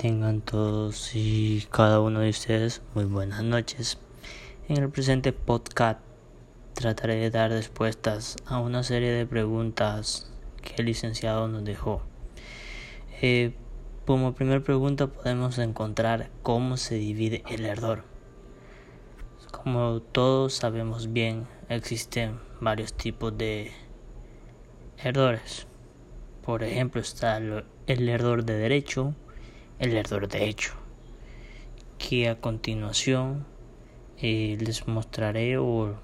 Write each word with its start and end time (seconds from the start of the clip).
Tengan 0.00 0.42
todos 0.42 1.10
y 1.16 1.66
cada 1.72 1.98
uno 1.98 2.20
de 2.20 2.28
ustedes 2.28 2.82
muy 2.94 3.04
buenas 3.04 3.42
noches. 3.42 3.98
En 4.68 4.76
el 4.76 4.90
presente 4.90 5.32
podcast 5.32 5.98
trataré 6.74 7.16
de 7.16 7.30
dar 7.30 7.50
respuestas 7.50 8.36
a 8.46 8.60
una 8.60 8.84
serie 8.84 9.10
de 9.10 9.26
preguntas 9.26 10.30
que 10.62 10.74
el 10.76 10.86
licenciado 10.86 11.48
nos 11.48 11.64
dejó. 11.64 12.02
Eh, 13.20 13.56
como 14.06 14.36
primera 14.36 14.62
pregunta 14.62 15.08
podemos 15.08 15.58
encontrar 15.58 16.30
cómo 16.44 16.76
se 16.76 16.94
divide 16.94 17.42
el 17.50 17.66
error. 17.66 18.04
Como 19.50 20.00
todos 20.00 20.54
sabemos 20.54 21.12
bien, 21.12 21.48
existen 21.68 22.38
varios 22.60 22.94
tipos 22.94 23.36
de 23.36 23.72
errores. 25.02 25.66
Por 26.44 26.62
ejemplo, 26.62 27.00
está 27.00 27.38
el 27.38 28.08
error 28.08 28.44
de 28.44 28.54
derecho, 28.58 29.16
el 29.78 29.94
error 29.94 30.28
de 30.28 30.48
hecho, 30.48 30.72
que 31.98 32.28
a 32.28 32.40
continuación 32.40 33.46
eh, 34.20 34.56
les 34.60 34.88
mostraré 34.88 35.58
o 35.58 35.94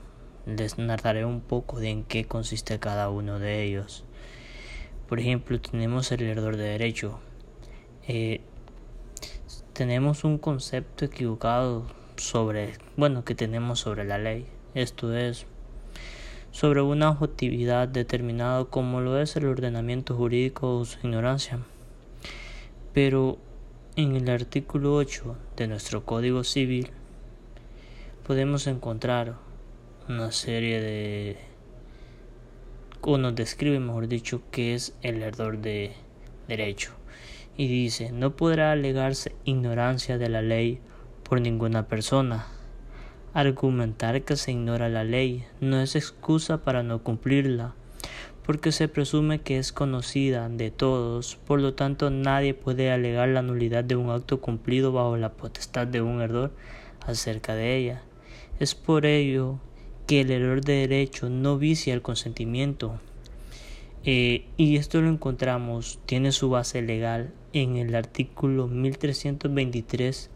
les 0.46 0.78
narraré 0.78 1.24
un 1.24 1.40
poco 1.40 1.80
de 1.80 1.90
en 1.90 2.04
qué 2.04 2.24
consiste 2.24 2.78
cada 2.78 3.08
uno 3.10 3.38
de 3.38 3.64
ellos. 3.64 4.04
Por 5.08 5.18
ejemplo, 5.18 5.60
tenemos 5.60 6.12
el 6.12 6.22
error 6.22 6.56
de 6.56 6.64
derecho. 6.64 7.18
Eh, 8.06 8.40
tenemos 9.72 10.24
un 10.24 10.38
concepto 10.38 11.04
equivocado 11.04 11.86
sobre, 12.16 12.74
bueno, 12.96 13.24
que 13.24 13.34
tenemos 13.34 13.80
sobre 13.80 14.04
la 14.04 14.18
ley. 14.18 14.46
Esto 14.74 15.16
es 15.16 15.46
sobre 16.52 16.82
una 16.82 17.10
objetividad 17.10 17.88
determinada 17.88 18.64
como 18.66 19.00
lo 19.00 19.20
es 19.20 19.34
el 19.34 19.46
ordenamiento 19.46 20.14
jurídico 20.14 20.78
o 20.78 20.84
su 20.84 20.98
ignorancia. 21.04 21.58
Pero 22.92 23.38
en 23.96 24.16
el 24.16 24.28
artículo 24.28 24.96
8 24.96 25.36
de 25.56 25.68
nuestro 25.68 26.04
Código 26.04 26.42
Civil 26.42 26.90
podemos 28.26 28.66
encontrar 28.66 29.36
una 30.08 30.32
serie 30.32 30.80
de 30.80 31.36
o 33.02 33.18
nos 33.18 33.36
describe 33.36 33.78
mejor 33.78 34.08
dicho 34.08 34.42
qué 34.50 34.74
es 34.74 34.96
el 35.02 35.22
error 35.22 35.58
de 35.58 35.92
derecho. 36.48 36.90
Y 37.56 37.68
dice 37.68 38.10
no 38.10 38.34
podrá 38.34 38.72
alegarse 38.72 39.36
ignorancia 39.44 40.18
de 40.18 40.28
la 40.28 40.42
ley 40.42 40.80
por 41.22 41.40
ninguna 41.40 41.86
persona. 41.86 42.48
Argumentar 43.32 44.22
que 44.22 44.34
se 44.34 44.50
ignora 44.50 44.88
la 44.88 45.04
ley 45.04 45.44
no 45.60 45.80
es 45.80 45.94
excusa 45.94 46.64
para 46.64 46.82
no 46.82 47.04
cumplirla 47.04 47.76
porque 48.44 48.72
se 48.72 48.88
presume 48.88 49.40
que 49.40 49.58
es 49.58 49.72
conocida 49.72 50.48
de 50.48 50.70
todos, 50.70 51.36
por 51.46 51.60
lo 51.60 51.74
tanto 51.74 52.10
nadie 52.10 52.52
puede 52.52 52.90
alegar 52.90 53.28
la 53.30 53.42
nulidad 53.42 53.84
de 53.84 53.96
un 53.96 54.10
acto 54.10 54.40
cumplido 54.40 54.92
bajo 54.92 55.16
la 55.16 55.32
potestad 55.32 55.86
de 55.86 56.02
un 56.02 56.20
error 56.20 56.52
acerca 57.06 57.54
de 57.54 57.76
ella. 57.76 58.02
Es 58.60 58.74
por 58.74 59.06
ello 59.06 59.58
que 60.06 60.20
el 60.20 60.30
error 60.30 60.62
de 60.62 60.86
derecho 60.86 61.30
no 61.30 61.58
vicia 61.58 61.94
el 61.94 62.02
consentimiento. 62.02 63.00
Eh, 64.04 64.44
y 64.58 64.76
esto 64.76 65.00
lo 65.00 65.08
encontramos, 65.08 65.98
tiene 66.04 66.30
su 66.30 66.50
base 66.50 66.82
legal 66.82 67.32
en 67.54 67.76
el 67.76 67.94
artículo 67.94 68.68
1323 68.68 70.28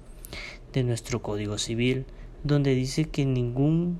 de 0.73 0.83
nuestro 0.84 1.20
Código 1.20 1.59
Civil, 1.59 2.06
donde 2.42 2.75
dice 2.75 3.05
que 3.05 3.27
ningún, 3.27 3.98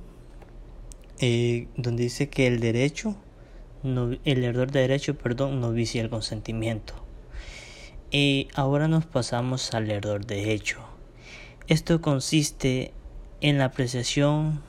eh, 1.20 1.69
donde 1.77 2.05
dice 2.05 2.31
que 2.31 2.47
el 2.47 2.61
derecho 2.61 3.17
el 3.83 4.45
error 4.45 4.71
de 4.71 4.81
derecho, 4.81 5.17
perdón, 5.17 5.61
no 5.61 5.73
vicia 5.73 6.03
el 6.03 6.11
consentimiento. 6.11 6.95
Y 8.11 8.48
ahora 8.55 8.89
nos 8.89 9.07
pasamos 9.07 9.75
al 9.75 9.91
error 9.91 10.25
de 10.27 10.53
hecho. 10.53 10.81
Esto 11.67 12.01
consiste 12.01 12.93
en 13.41 13.59
la 13.59 13.67
apreciación 13.67 14.62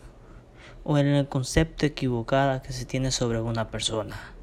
o 0.84 0.98
en 0.98 1.08
el 1.08 1.28
concepto 1.28 1.86
equivocado 1.86 2.62
que 2.62 2.74
se 2.74 2.86
tiene 2.86 3.12
sobre 3.12 3.40
una 3.40 3.70
persona, 3.70 4.34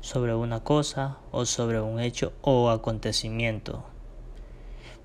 sobre 0.00 0.34
una 0.34 0.60
cosa 0.60 1.18
o 1.32 1.44
sobre 1.44 1.80
un 1.80 2.00
hecho 2.00 2.32
o 2.42 2.70
acontecimiento. 2.70 3.84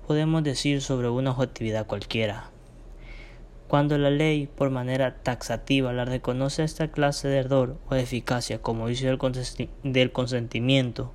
Podemos 0.06 0.42
decir 0.44 0.80
sobre 0.80 1.08
una 1.08 1.32
objetividad 1.32 1.86
cualquiera. 1.86 2.50
Cuando 3.70 3.98
la 3.98 4.10
ley, 4.10 4.48
por 4.48 4.70
manera 4.70 5.22
taxativa, 5.22 5.92
la 5.92 6.04
reconoce 6.04 6.64
esta 6.64 6.88
clase 6.88 7.28
de 7.28 7.38
error 7.38 7.78
o 7.88 7.94
eficacia 7.94 8.60
como 8.60 8.86
vicio 8.86 9.16
del 9.84 10.10
consentimiento, 10.10 11.12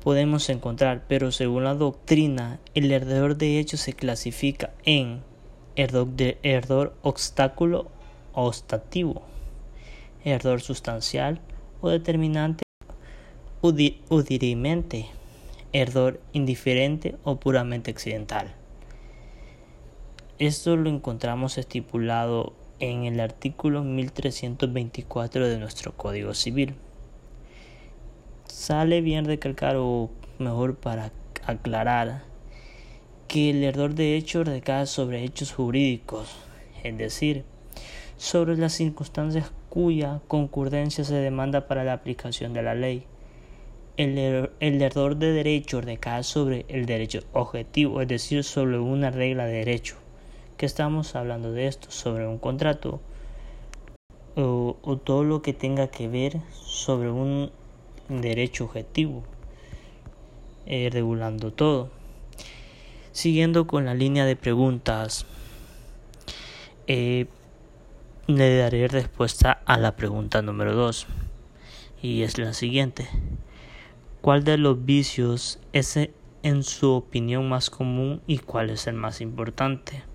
podemos 0.00 0.48
encontrar, 0.48 1.06
pero 1.08 1.32
según 1.32 1.64
la 1.64 1.74
doctrina, 1.74 2.60
el 2.76 2.92
error 2.92 3.36
de 3.36 3.58
hecho 3.58 3.78
se 3.78 3.94
clasifica 3.94 4.70
en 4.84 5.24
error, 5.74 6.06
de, 6.06 6.38
error 6.44 6.94
obstáculo 7.02 7.88
o 8.32 8.44
ostativo, 8.44 9.22
sustancial 10.60 11.40
o 11.80 11.88
determinante 11.88 12.62
o 13.60 13.72
dirimente, 13.72 15.06
error 15.72 16.20
indiferente 16.32 17.16
o 17.24 17.40
puramente 17.40 17.90
accidental. 17.90 18.59
Esto 20.40 20.74
lo 20.74 20.88
encontramos 20.88 21.58
estipulado 21.58 22.54
en 22.78 23.04
el 23.04 23.20
artículo 23.20 23.84
1324 23.84 25.46
de 25.46 25.58
nuestro 25.58 25.94
Código 25.94 26.32
Civil. 26.32 26.76
Sale 28.46 29.02
bien 29.02 29.26
recalcar 29.26 29.76
o 29.76 30.08
mejor 30.38 30.76
para 30.76 31.12
aclarar 31.44 32.22
que 33.28 33.50
el 33.50 33.62
error 33.64 33.94
de 33.94 34.16
hecho 34.16 34.42
recae 34.42 34.86
sobre 34.86 35.24
hechos 35.24 35.52
jurídicos, 35.52 36.34
es 36.84 36.96
decir, 36.96 37.44
sobre 38.16 38.56
las 38.56 38.72
circunstancias 38.72 39.52
cuya 39.68 40.22
concurrencia 40.26 41.04
se 41.04 41.16
demanda 41.16 41.68
para 41.68 41.84
la 41.84 41.92
aplicación 41.92 42.54
de 42.54 42.62
la 42.62 42.74
ley. 42.74 43.04
El, 43.98 44.16
er-, 44.16 44.52
el, 44.60 44.80
error 44.80 45.16
de 45.16 45.34
derecho 45.34 45.82
recae 45.82 46.22
sobre 46.22 46.64
el 46.68 46.86
derecho 46.86 47.20
objetivo, 47.34 48.00
es 48.00 48.08
decir, 48.08 48.42
sobre 48.42 48.78
una 48.78 49.10
regla 49.10 49.44
de 49.44 49.52
derecho 49.52 49.99
que 50.60 50.66
estamos 50.66 51.16
hablando 51.16 51.52
de 51.52 51.68
esto, 51.68 51.90
sobre 51.90 52.26
un 52.26 52.36
contrato 52.36 53.00
o, 54.36 54.76
todo 55.02 55.24
lo 55.24 55.40
que 55.40 55.54
tenga 55.54 55.88
que 55.88 56.06
ver 56.06 56.38
sobre 56.52 57.10
un 57.10 57.50
derecho 58.10 58.66
objetivo, 58.66 59.22
eh, 60.66 60.90
regulando 60.92 61.50
todo. 61.50 61.88
Siguiendo 63.12 63.66
con 63.66 63.86
la 63.86 63.94
línea 63.94 64.26
de 64.26 64.36
preguntas, 64.36 65.24
eh, 66.86 67.24
le 68.26 68.58
daré 68.58 68.86
respuesta 68.86 69.62
a 69.64 69.78
la 69.78 69.96
pregunta 69.96 70.42
número 70.42 70.74
2 70.74 71.06
y 72.02 72.20
es 72.20 72.36
la 72.36 72.52
siguiente. 72.52 73.08
¿Cuál 74.20 74.44
de 74.44 74.58
los 74.58 74.84
vicios 74.84 75.58
es 75.72 75.98
en 76.42 76.62
su 76.64 76.92
opinión 76.92 77.48
más 77.48 77.70
común 77.70 78.20
y 78.26 78.36
cuál 78.36 78.68
es 78.68 78.86
el 78.86 78.96
más 78.96 79.22
importante? 79.22 80.09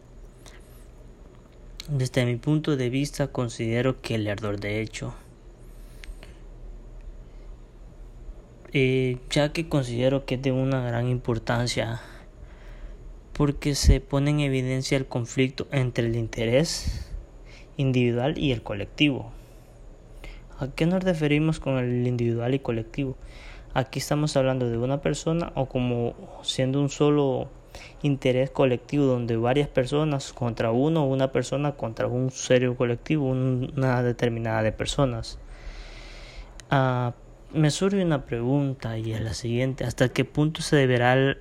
Desde 1.88 2.25
mi 2.25 2.35
punto 2.35 2.78
de 2.78 2.90
vista 2.90 3.28
considero 3.28 4.01
que 4.01 4.16
el 4.16 4.25
error 4.25 4.59
de 4.59 4.81
hecho, 4.81 5.13
eh, 8.73 9.19
ya 9.29 9.53
que 9.53 9.69
considero 9.69 10.25
que 10.25 10.34
es 10.34 10.41
de 10.41 10.51
una 10.51 10.81
gran 10.81 11.07
importancia 11.07 12.01
porque 13.34 13.75
se 13.75 14.01
pone 14.01 14.31
en 14.31 14.40
evidencia 14.40 14.97
el 14.97 15.06
conflicto 15.06 15.68
entre 15.72 16.07
el 16.07 16.16
interés 16.16 17.07
individual 17.78 18.40
y 18.40 18.51
el 18.51 18.63
colectivo. 18.63 19.31
¿A 20.57 20.69
qué 20.69 20.88
nos 20.88 21.03
referimos 21.03 21.59
con 21.59 21.78
el 21.78 22.07
individual 22.07 22.56
y 22.56 22.59
colectivo? 22.59 23.16
Aquí 23.75 24.00
estamos 24.00 24.35
hablando 24.35 24.72
de 24.72 24.79
una 24.79 25.01
persona 25.01 25.51
o 25.53 25.68
como 25.68 26.16
siendo 26.41 26.81
un 26.81 26.89
solo 26.89 27.48
interés 28.01 28.50
colectivo 28.50 29.06
donde 29.06 29.38
varias 29.38 29.68
personas 29.68 30.33
contra 30.33 30.72
uno 30.72 31.04
o 31.04 31.07
una 31.07 31.31
persona 31.31 31.74
contra 31.74 32.07
un 32.07 32.31
serio 32.31 32.75
colectivo, 32.75 33.27
una 33.27 34.04
determinada 34.04 34.63
de 34.63 34.72
personas. 34.72 35.39
Ah, 36.69 37.13
me 37.54 37.72
surge 37.72 38.04
una 38.04 38.25
pregunta 38.25 38.98
y 38.98 39.13
es 39.13 39.22
la 39.22 39.33
siguiente, 39.33 39.86
¿hasta 39.86 40.10
qué 40.10 40.25
punto 40.25 40.62
se 40.62 40.75
deberá 40.75 41.38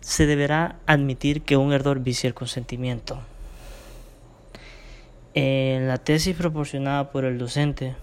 se 0.00 0.26
deberá 0.26 0.78
admitir 0.86 1.42
que 1.42 1.56
un 1.56 1.72
error 1.72 2.00
vicia 2.00 2.28
el 2.28 2.34
consentimiento? 2.34 3.18
En 5.34 5.88
la 5.88 5.98
tesis 5.98 6.34
proporcionada 6.36 7.10
por 7.10 7.24
el 7.24 7.38
docente 7.38 7.94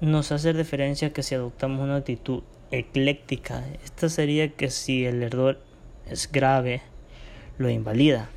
nos 0.00 0.32
hace 0.32 0.52
referencia 0.52 1.12
que 1.12 1.22
si 1.22 1.34
adoptamos 1.34 1.80
una 1.80 1.96
actitud 1.96 2.42
ecléctica, 2.70 3.64
esta 3.84 4.08
sería 4.08 4.48
que 4.48 4.70
si 4.70 5.06
el 5.06 5.22
error 5.22 5.58
es 6.10 6.30
grave, 6.30 6.82
lo 7.58 7.70
invalida. 7.70 8.28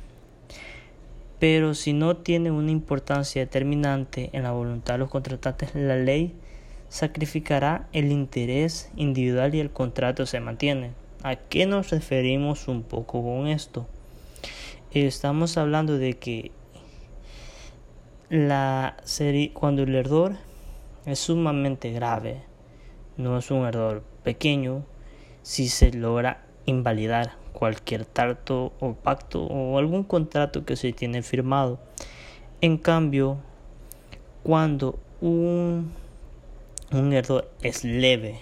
Pero 1.38 1.74
si 1.74 1.92
no 1.92 2.16
tiene 2.16 2.50
una 2.50 2.70
importancia 2.70 3.42
determinante 3.42 4.30
en 4.32 4.44
la 4.44 4.52
voluntad 4.52 4.94
de 4.94 4.98
los 4.98 5.10
contratantes, 5.10 5.74
la 5.74 5.96
ley 5.96 6.34
sacrificará 6.88 7.88
el 7.92 8.12
interés 8.12 8.90
individual 8.96 9.54
y 9.54 9.60
el 9.60 9.70
contrato 9.70 10.26
se 10.26 10.40
mantiene. 10.40 10.92
¿A 11.22 11.36
qué 11.36 11.66
nos 11.66 11.90
referimos 11.90 12.68
un 12.68 12.82
poco 12.82 13.22
con 13.22 13.48
esto? 13.48 13.86
Estamos 14.92 15.56
hablando 15.58 15.98
de 15.98 16.14
que 16.14 16.52
la 18.28 18.96
serie, 19.04 19.52
cuando 19.52 19.82
el 19.82 19.94
error 19.94 20.36
es 21.04 21.18
sumamente 21.18 21.90
grave, 21.92 22.42
no 23.16 23.38
es 23.38 23.50
un 23.50 23.66
error 23.66 24.04
pequeño, 24.22 24.84
si 25.42 25.68
se 25.68 25.92
logra 25.92 26.44
invalidar 26.64 27.43
cualquier 27.54 28.04
trato 28.04 28.74
o 28.80 28.94
pacto 28.94 29.44
o 29.44 29.78
algún 29.78 30.04
contrato 30.04 30.66
que 30.66 30.76
se 30.76 30.92
tiene 30.92 31.22
firmado. 31.22 31.78
En 32.60 32.76
cambio, 32.76 33.38
cuando 34.42 34.98
un, 35.22 35.92
un 36.92 37.12
error 37.14 37.50
es 37.62 37.84
leve, 37.84 38.38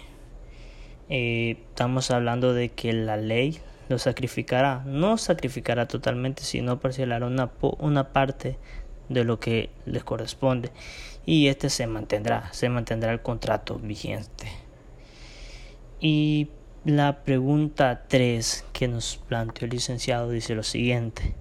eh, 1.09 1.59
estamos 1.69 2.11
hablando 2.11 2.55
de 2.55 2.71
que 2.71 2.93
la 2.93 3.17
ley 3.17 3.61
lo 3.89 3.99
sacrificará, 3.99 4.83
no 4.87 5.19
sacrificará 5.19 5.87
totalmente, 5.87 6.43
sino 6.43 6.81
parcelará 6.81 7.27
una, 7.27 7.53
una 7.79 8.13
parte 8.13 8.57
de 9.09 9.25
lo 9.25 9.39
que 9.39 9.71
les 9.85 10.03
corresponde 10.03 10.71
y 11.27 11.49
este 11.49 11.71
se 11.71 11.87
mantendrá, 11.87 12.53
se 12.53 12.69
mantendrá 12.69 13.13
el 13.13 13.21
contrato 13.21 13.79
vigente. 13.79 14.49
Y 16.01 16.49
la 16.85 17.23
pregunta 17.23 18.03
3 18.09 18.65
que 18.73 18.89
nos 18.89 19.17
planteó 19.29 19.67
el 19.67 19.71
licenciado 19.71 20.31
dice 20.31 20.57
lo 20.57 20.65
siguiente. 20.65 21.35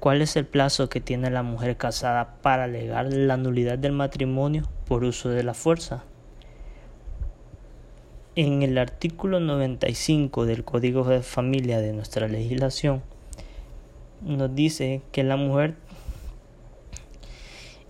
¿Cuál 0.00 0.20
es 0.20 0.36
el 0.36 0.44
plazo 0.44 0.90
que 0.90 1.00
tiene 1.00 1.30
la 1.30 1.42
mujer 1.42 1.78
casada 1.78 2.36
para 2.42 2.64
alegar 2.64 3.10
la 3.10 3.38
nulidad 3.38 3.78
del 3.78 3.92
matrimonio 3.92 4.68
por 4.86 5.04
uso 5.04 5.30
de 5.30 5.44
la 5.44 5.54
fuerza? 5.54 6.04
En 8.36 8.62
el 8.62 8.76
artículo 8.76 9.40
95 9.40 10.44
del 10.44 10.64
Código 10.64 11.04
de 11.04 11.22
Familia 11.22 11.80
de 11.80 11.92
nuestra 11.92 12.28
legislación 12.28 13.02
nos 14.20 14.54
dice 14.54 15.00
que 15.10 15.24
la 15.24 15.36
mujer 15.36 15.76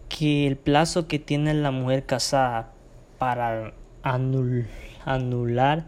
que 0.08 0.46
el 0.46 0.56
plazo 0.56 1.08
que 1.08 1.18
tiene 1.18 1.52
la 1.54 1.72
mujer 1.72 2.06
casada 2.06 2.72
para 3.18 3.72
anular 4.02 5.86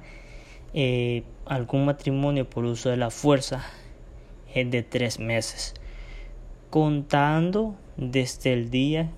eh, 0.74 1.24
algún 1.44 1.84
matrimonio 1.84 2.48
por 2.48 2.64
uso 2.64 2.88
de 2.88 2.96
la 2.96 3.10
fuerza 3.10 3.64
es 4.54 4.70
de 4.70 4.82
tres 4.82 5.18
meses, 5.18 5.74
contando 6.70 7.76
desde 7.96 8.52
el 8.52 8.70
día 8.70 9.10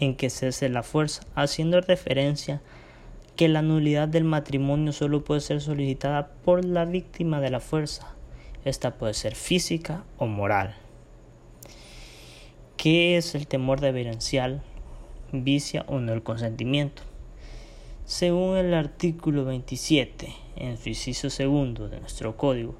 en 0.00 0.14
que 0.14 0.30
cese 0.30 0.68
la 0.68 0.82
fuerza, 0.82 1.22
haciendo 1.34 1.80
referencia 1.80 2.60
que 3.36 3.48
la 3.48 3.62
nulidad 3.62 4.08
del 4.08 4.24
matrimonio 4.24 4.92
solo 4.92 5.24
puede 5.24 5.40
ser 5.40 5.60
solicitada 5.60 6.28
por 6.44 6.64
la 6.64 6.84
víctima 6.84 7.40
de 7.40 7.50
la 7.50 7.60
fuerza. 7.60 8.14
Esta 8.64 8.96
puede 8.96 9.14
ser 9.14 9.34
física 9.34 10.04
o 10.18 10.26
moral. 10.26 10.74
¿Qué 12.76 13.16
es 13.16 13.34
el 13.34 13.46
temor 13.46 13.80
reverencial? 13.80 14.62
¿Vicia 15.32 15.84
o 15.88 15.98
no 15.98 16.12
el 16.12 16.22
consentimiento? 16.22 17.02
Según 18.04 18.56
el 18.56 18.72
artículo 18.74 19.44
27, 19.44 20.45
en 20.56 20.76
su 20.76 21.30
segundo 21.30 21.88
de 21.88 22.00
nuestro 22.00 22.36
código, 22.36 22.74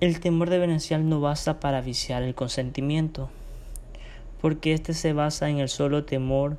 el 0.00 0.20
temor 0.20 0.48
reverencial 0.48 1.08
no 1.08 1.20
basta 1.20 1.60
para 1.60 1.80
viciar 1.80 2.22
el 2.22 2.34
consentimiento, 2.34 3.30
porque 4.40 4.72
éste 4.72 4.94
se 4.94 5.12
basa 5.12 5.48
en 5.48 5.58
el 5.58 5.68
solo 5.68 6.04
temor 6.04 6.56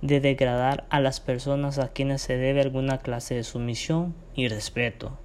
de 0.00 0.20
degradar 0.20 0.86
a 0.90 1.00
las 1.00 1.20
personas 1.20 1.78
a 1.78 1.88
quienes 1.88 2.22
se 2.22 2.36
debe 2.36 2.60
alguna 2.60 2.98
clase 2.98 3.34
de 3.34 3.44
sumisión 3.44 4.14
y 4.34 4.48
respeto 4.48 5.18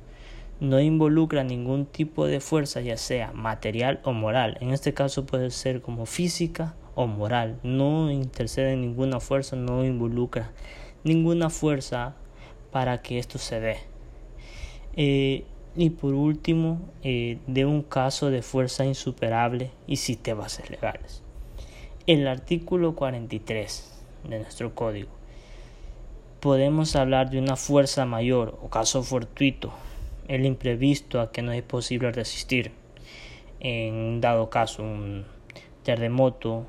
no 0.60 0.80
involucra 0.80 1.44
ningún 1.44 1.86
tipo 1.86 2.25
de 2.25 2.39
fuerza, 2.39 2.81
ya 2.81 2.98
sea 2.98 3.31
material 3.31 4.00
o 4.04 4.13
moral. 4.13 4.57
En 4.60 4.72
este 4.72 4.94
caso 4.94 5.25
puede 5.25 5.51
ser 5.51 5.81
como 5.81 6.06
física 6.06 6.75
o 6.95 7.06
moral. 7.06 7.60
No 7.63 8.10
intercede 8.10 8.75
ninguna 8.75 9.19
fuerza, 9.19 9.56
no 9.56 9.86
involucra 9.86 10.51
ninguna 11.04 11.50
fuerza 11.50 12.16
para 12.72 13.01
que 13.01 13.19
esto 13.19 13.38
se 13.38 13.60
dé. 13.60 13.78
Eh, 14.97 15.45
y 15.75 15.91
por 15.91 16.15
último, 16.15 16.81
eh, 17.03 17.38
de 17.45 17.65
un 17.65 17.83
caso 17.83 18.31
de 18.31 18.41
fuerza 18.41 18.83
insuperable 18.83 19.69
y 19.85 19.97
si 19.97 20.15
te 20.15 20.33
bases 20.33 20.71
legales. 20.71 21.21
El 22.07 22.27
artículo 22.27 22.95
43 22.95 24.03
de 24.27 24.39
nuestro 24.39 24.73
código. 24.73 25.09
Podemos 26.39 26.95
hablar 26.95 27.29
de 27.29 27.38
una 27.38 27.55
fuerza 27.55 28.05
mayor 28.05 28.57
o 28.63 28.69
caso 28.69 29.03
fortuito 29.03 29.71
el 30.27 30.45
imprevisto 30.45 31.21
a 31.21 31.31
que 31.31 31.43
no 31.43 31.51
es 31.51 31.63
posible 31.63 32.11
resistir. 32.11 32.71
En 33.59 34.19
dado 34.19 34.50
caso, 34.50 34.83
un 34.83 35.25
terremoto, 35.83 36.65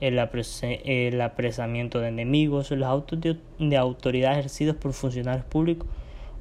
el, 0.00 0.18
apresamiento 0.18 2.00
de 2.00 2.08
enemigos, 2.08 2.70
los 2.72 2.88
autos 2.88 3.20
de, 3.20 3.38
de 3.58 3.76
autoridad 3.76 4.32
ejercidos 4.32 4.76
por 4.76 4.92
funcionarios 4.92 5.46
públicos 5.46 5.88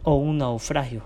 o 0.06 0.14
un 0.16 0.38
naufragio. 0.38 1.02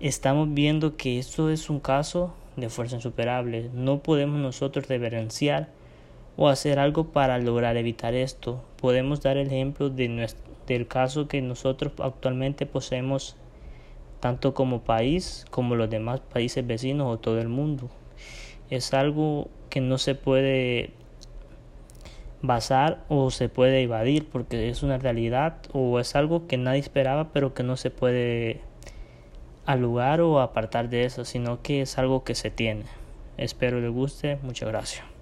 Estamos 0.00 0.52
viendo 0.52 0.96
que 0.96 1.18
esto 1.18 1.48
es 1.48 1.70
un 1.70 1.80
caso 1.80 2.34
de 2.56 2.68
fuerza 2.68 2.96
insuperable. 2.96 3.70
No 3.72 4.02
podemos 4.02 4.38
nosotros 4.40 4.88
reverenciar 4.88 5.68
o 6.36 6.48
hacer 6.48 6.78
algo 6.78 7.12
para 7.12 7.38
lograr 7.38 7.76
evitar 7.76 8.14
esto. 8.14 8.62
Podemos 8.80 9.22
dar 9.22 9.36
el 9.36 9.46
ejemplo 9.46 9.88
de 9.88 10.28
del 10.66 10.88
caso 10.88 11.28
que 11.28 11.40
nosotros 11.40 11.92
actualmente 12.00 12.66
poseemos 12.66 13.36
tanto 14.18 14.52
como 14.52 14.80
país 14.80 15.44
como 15.50 15.76
los 15.76 15.88
demás 15.88 16.18
países 16.20 16.66
vecinos 16.66 17.06
o 17.06 17.18
todo 17.18 17.40
el 17.40 17.48
mundo. 17.48 17.88
Es 18.68 18.92
algo 18.92 19.48
que 19.70 19.80
no 19.80 19.98
se 19.98 20.16
puede 20.16 20.90
basar 22.42 23.04
o 23.08 23.30
se 23.30 23.48
puede 23.48 23.82
evadir 23.82 24.28
porque 24.28 24.68
es 24.68 24.82
una 24.82 24.98
realidad 24.98 25.56
o 25.72 25.98
es 25.98 26.14
algo 26.14 26.46
que 26.46 26.56
nadie 26.58 26.80
esperaba 26.80 27.32
pero 27.32 27.54
que 27.54 27.62
no 27.62 27.76
se 27.76 27.90
puede 27.90 28.60
alugar 29.64 30.20
o 30.20 30.40
apartar 30.40 30.88
de 30.88 31.04
eso, 31.04 31.24
sino 31.24 31.60
que 31.62 31.82
es 31.82 31.98
algo 31.98 32.24
que 32.24 32.34
se 32.34 32.50
tiene. 32.50 32.84
Espero 33.36 33.80
les 33.80 33.90
guste. 33.90 34.38
Muchas 34.42 34.68
gracias. 34.68 35.15